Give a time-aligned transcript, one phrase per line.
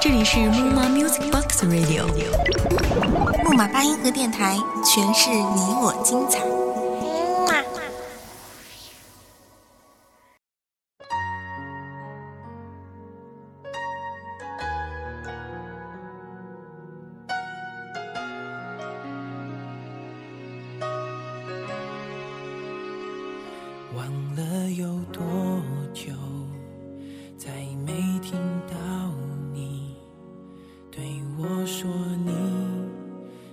[0.00, 2.04] 这里是木马 Music Box Radio，
[3.44, 6.40] 木马八音盒电台，诠释你我精彩。
[23.94, 25.22] 忘了有多
[25.92, 26.12] 久，
[27.50, 28.76] 再没听到
[29.52, 29.96] 你
[30.88, 31.02] 对
[31.36, 31.90] 我说
[32.24, 32.32] 你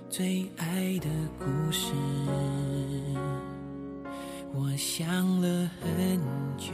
[0.08, 1.90] 最爱的故事。
[4.54, 5.04] 我想
[5.40, 6.16] 了很
[6.56, 6.70] 久，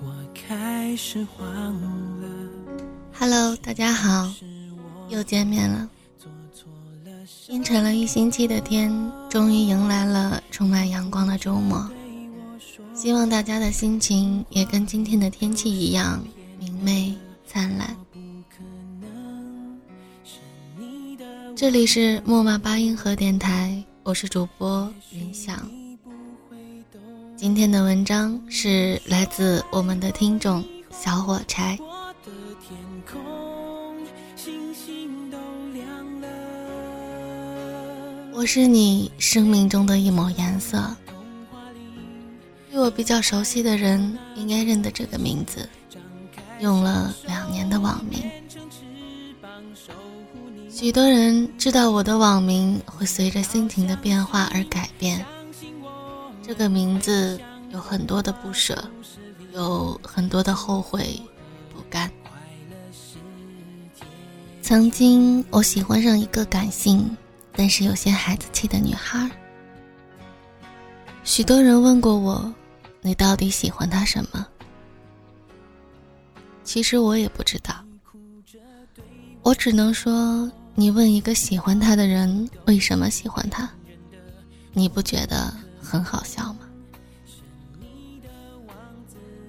[0.00, 1.46] 我开始慌
[2.22, 2.28] 了。
[3.12, 4.32] Hello，大家好，
[5.10, 5.86] 又见面了。
[7.48, 8.90] 阴沉了一星期的天，
[9.28, 11.86] 终于迎来了充满阳光的周末。
[13.00, 16.22] 希望大家的心情也跟今天的天气一样
[16.58, 17.96] 明媚灿烂。
[21.56, 25.66] 这里是木马八音盒电台，我是主播云想。
[27.38, 31.78] 今天的文章是来自我们的听众小火柴。
[38.34, 40.94] 我是你生命中的一抹颜色。
[42.70, 45.68] 对我比较熟悉的人应该认得这个名字，
[46.60, 48.30] 用了两年的网名。
[50.70, 55.24] 许多人知道我的网名会随着心情的变化而改变。
[56.42, 57.38] 这个名字
[57.70, 58.82] 有很多的不舍，
[59.52, 61.20] 有很多的后悔
[61.74, 62.10] 不甘。
[64.62, 67.16] 曾经我喜欢上一个感性，
[67.52, 69.28] 但是有些孩子气的女孩。
[71.24, 72.52] 许多人问过我，
[73.02, 74.46] 你到底喜欢他什么？
[76.62, 77.74] 其实我也不知道，
[79.42, 83.68] 我只能说，你问一个喜欢他的人为什么喜欢他，
[84.72, 86.60] 你不觉得很好笑吗？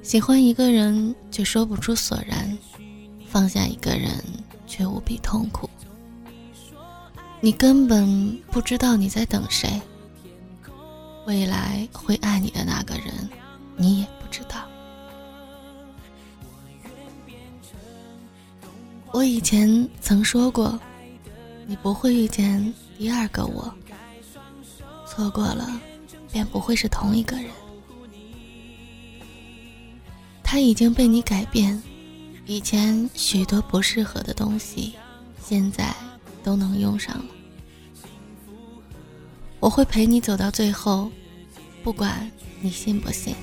[0.01, 2.57] 喜欢一个人却说不出所然，
[3.27, 4.11] 放下一个人
[4.65, 5.69] 却无比痛苦。
[7.39, 9.81] 你根本不知道你在等谁。
[11.27, 13.29] 未来会爱你的那个人，
[13.77, 14.67] 你也不知道。
[19.11, 20.79] 我以前曾说过，
[21.65, 23.73] 你不会遇见第二个我，
[25.05, 25.69] 错过了，
[26.31, 27.51] 便不会是同一个人。
[30.43, 31.81] 他已经被你改变，
[32.45, 34.93] 以前许多不适合的东西，
[35.43, 35.93] 现在
[36.43, 37.25] 都能用上了。
[39.59, 41.11] 我会陪你走到最后，
[41.83, 42.31] 不管
[42.61, 43.35] 你信不信。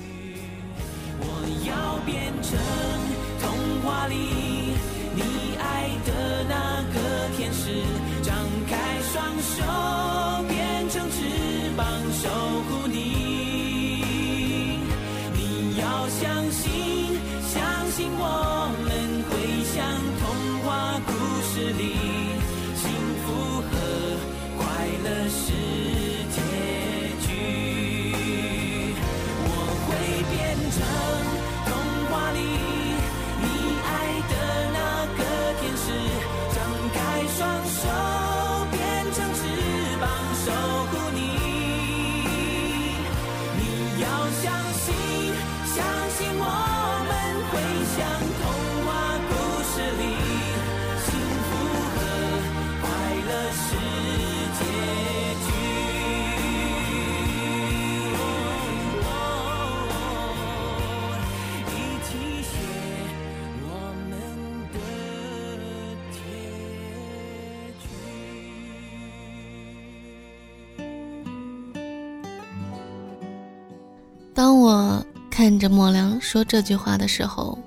[74.39, 77.59] 当我看着莫良说这句话的时候，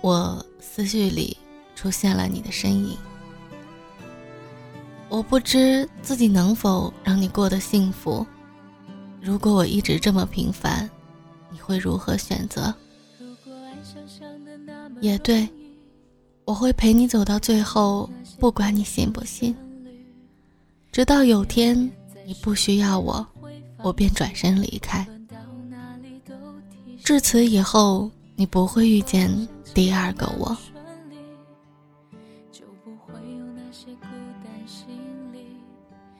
[0.00, 1.36] 我思绪里
[1.76, 2.98] 出现了你的身影。
[5.08, 8.26] 我不知自己能否让你过得幸福。
[9.20, 10.90] 如果我一直这么平凡，
[11.52, 12.74] 你会如何选择？
[15.00, 15.48] 也对，
[16.44, 18.10] 我会陪你走到最后，
[18.40, 19.54] 不管你信不信。
[20.90, 21.78] 直到有天
[22.26, 23.24] 你不需要我，
[23.84, 25.06] 我便转身离开。
[27.04, 30.56] 至此以后，你不会遇见第二个我。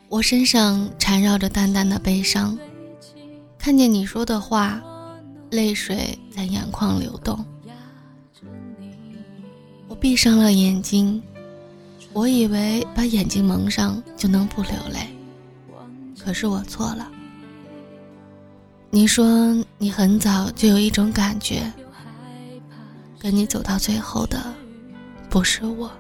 [0.08, 2.58] 我身上缠绕着淡淡的悲伤，
[3.56, 4.82] 看见你说的话，
[5.50, 7.44] 泪水在眼眶流动。
[9.87, 11.23] 我闭上了眼睛，
[12.12, 15.08] 我以为把眼睛蒙上就能不流泪，
[16.19, 17.08] 可是我错了。
[18.94, 21.62] 你说你很早就有一种感觉，
[23.19, 24.39] 跟你走到最后的
[25.31, 25.91] 不是我。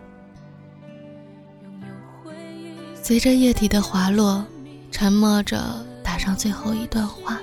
[3.02, 4.44] 随着液体的滑落，
[4.90, 7.40] 沉默着打上最后一段话，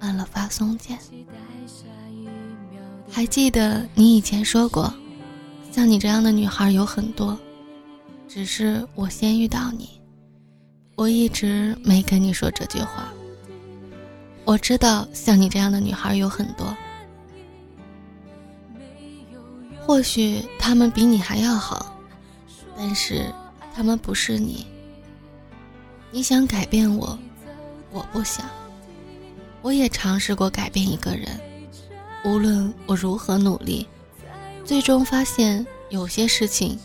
[0.00, 0.98] 按了发送键。
[3.10, 4.92] 还记得你以前说过，
[5.72, 7.38] 像你这样的女孩有很多，
[8.28, 9.98] 只是我先遇到你，
[10.94, 13.10] 我一直没跟你说这句话。
[14.48, 16.74] 我知道像你这样的女孩有很多，
[19.78, 21.94] 或许她们比你还要好，
[22.74, 23.30] 但是
[23.74, 24.66] 她们不是你。
[26.10, 27.18] 你想改变我，
[27.92, 28.48] 我不想。
[29.60, 31.38] 我也尝试过改变一个人，
[32.24, 33.86] 无论我如何努力，
[34.64, 36.78] 最终发现有些事情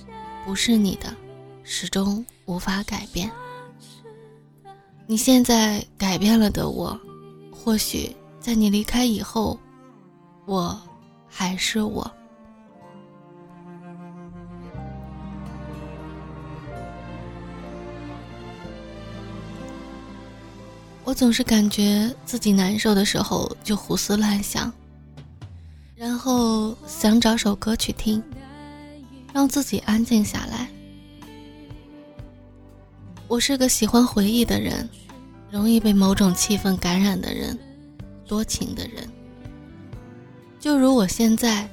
[0.46, 1.16] 不是你的，
[1.64, 3.32] 始终无法改变。
[5.08, 7.00] 你现在改变了的我。
[7.64, 9.58] 或许在你离开以后，
[10.46, 10.78] 我
[11.30, 12.12] 还是我。
[21.06, 24.70] 我总是感觉自己难受的时候就胡思乱想，
[25.96, 28.22] 然后想找首歌去听，
[29.34, 30.68] 让自己安静下来。
[33.30, 34.90] 我是个喜欢回忆的人。
[35.54, 37.56] 容易被某种气氛感染的人，
[38.26, 39.08] 多情的人，
[40.60, 41.70] 就如我现在，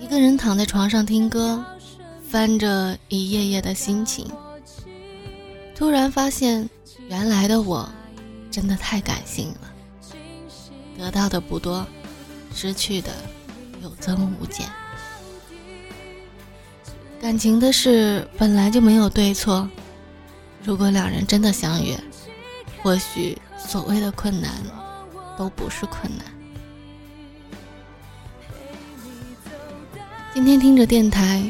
[0.00, 1.62] 一个人躺在床上听歌，
[2.26, 4.26] 翻着一页页的心情，
[5.74, 6.66] 突然发现，
[7.06, 7.86] 原来的我，
[8.50, 9.70] 真的太感性了。
[10.96, 11.86] 得到的不多，
[12.54, 13.10] 失去的
[13.82, 14.66] 有增无减。
[17.20, 19.68] 感情的事本来就没有对错，
[20.64, 22.02] 如果两人真的相约。
[22.82, 24.50] 或许所谓的困难，
[25.38, 26.26] 都不是困难。
[30.34, 31.44] 今天听着电台，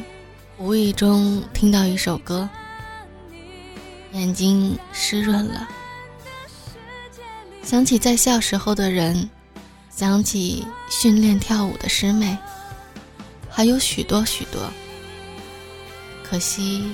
[0.59, 2.47] 无意中听到一首歌，
[4.13, 5.67] 眼睛湿润了，
[7.63, 9.31] 想起在校时候的人，
[9.89, 12.37] 想起训练跳舞的师妹，
[13.49, 14.61] 还有许多许多。
[16.23, 16.93] 可惜，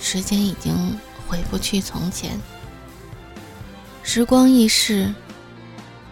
[0.00, 2.38] 时间已经回不去从前。
[4.02, 5.12] 时光易逝，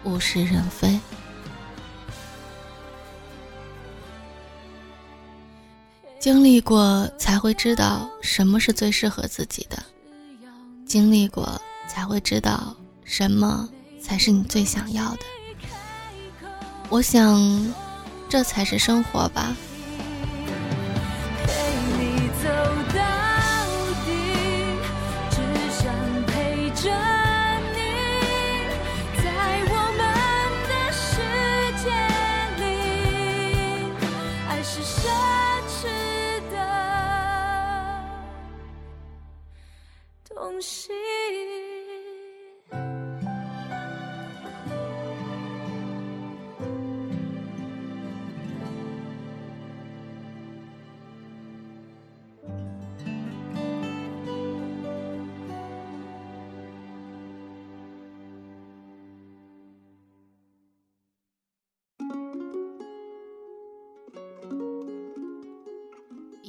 [0.05, 0.99] 物是人非。
[6.19, 9.81] 经历过才会知道什么是最适合自己的，
[10.85, 13.67] 经历过才会知道什么
[14.01, 15.19] 才是你最想要的。
[16.89, 17.73] 我想，
[18.27, 19.55] 这才是生活吧。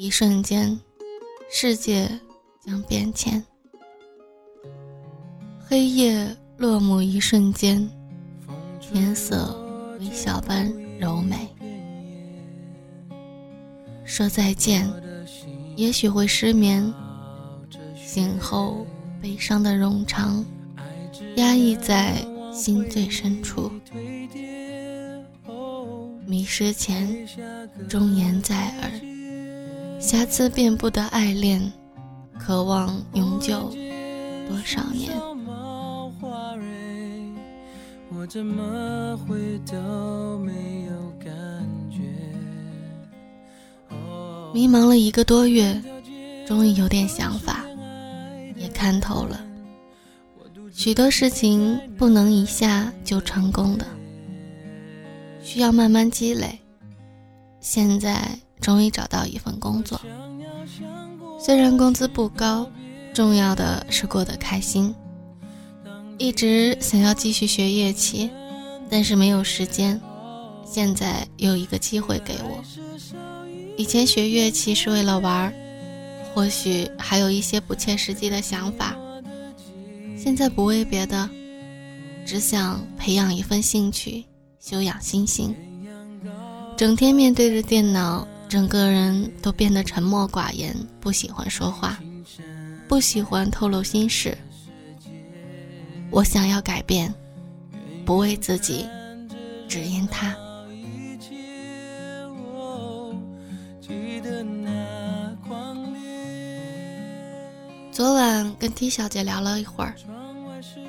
[0.03, 0.81] 一瞬间，
[1.51, 2.11] 世界
[2.65, 3.45] 将变迁。
[5.59, 7.87] 黑夜落幕一瞬间，
[8.81, 9.55] 天色
[9.99, 11.47] 微笑般柔美。
[14.03, 14.91] 说再见，
[15.77, 16.91] 也许会失眠，
[17.95, 18.87] 醒后
[19.21, 20.43] 悲伤的冗长，
[21.37, 23.71] 压抑在心最深处。
[26.27, 27.29] 迷失前，
[27.87, 29.10] 忠言在耳。
[30.01, 31.61] 瑕疵遍布的爱恋，
[32.39, 33.71] 渴望永久
[34.49, 35.13] 多少年？
[44.55, 45.79] 迷茫了一个多月，
[46.47, 47.67] 终于有点想法，
[48.57, 49.39] 也看透了，
[50.73, 53.87] 许多事情不能一下就成功的，
[55.43, 56.59] 需要慢慢积累。
[57.61, 58.27] 现在。
[58.61, 60.01] 终于找到一份工作，
[61.39, 62.71] 虽然工资不高，
[63.15, 64.95] 重要的是过得开心。
[66.19, 68.31] 一直想要继续学乐器，
[68.91, 69.99] 但是没有时间。
[70.65, 72.63] 现在有一个机会给我，
[73.77, 75.53] 以前学乐器是为了玩，
[76.33, 78.95] 或许还有一些不切实际的想法。
[80.17, 81.29] 现在不为别的，
[82.25, 84.25] 只想培养一份兴趣，
[84.61, 85.57] 修养心性。
[86.77, 91.97] 整天面对着电脑，整个人都变得沉默寡言，不喜欢说话，
[92.89, 94.37] 不喜欢透露心事。
[96.11, 97.15] 我想要改变，
[98.05, 98.89] 不为自己，
[99.69, 100.35] 只因他。
[107.93, 109.95] 昨晚跟 T 小姐聊了一会儿，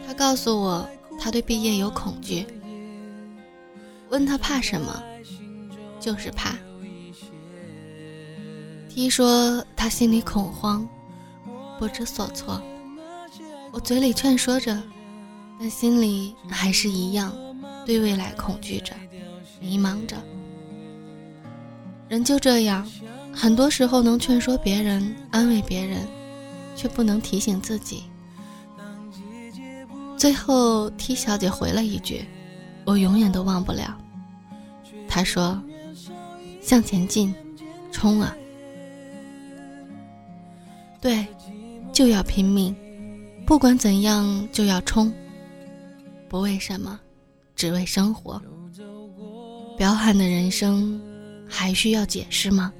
[0.08, 0.89] 她告诉我
[1.20, 2.44] 她对毕业有恐惧。
[4.10, 5.03] 问她怕什么，
[6.00, 6.56] 就是怕。
[8.93, 10.86] T 说他心里恐慌，
[11.79, 12.62] 不知所措。
[13.71, 14.77] 我嘴里劝说着，
[15.57, 17.33] 但心里还是一样，
[17.86, 18.93] 对未来恐惧着，
[19.62, 20.17] 迷茫着。
[22.10, 22.86] 人就这样，
[23.33, 26.05] 很多时候能劝说别人，安慰别人。
[26.74, 28.05] 却不能提醒自己。
[30.17, 32.25] 最后，T 小姐回了一句
[32.86, 33.95] ：“我永远都忘不了。”
[35.07, 35.62] 她说
[36.63, 37.36] ：“向前进，
[37.91, 38.33] 冲啊！
[41.01, 41.25] 对，
[41.91, 42.75] 就要拼命，
[43.46, 45.12] 不管怎样就要冲。
[46.29, 47.00] 不为什么，
[47.55, 48.41] 只为生活。
[49.77, 51.01] 彪悍的人生，
[51.50, 52.72] 还需要解释吗？”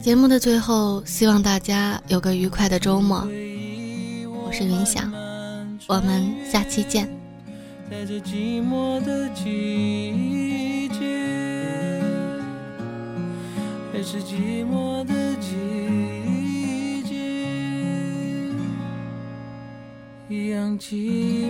[0.00, 3.18] 节目的最后，希望大家有个愉快的周末。
[3.20, 5.12] 我是云想，
[5.86, 7.08] 我们下期见。
[7.88, 10.61] 在这寂寞的季节，
[14.04, 17.14] 是寂寞的季节，
[20.28, 21.41] 一样寂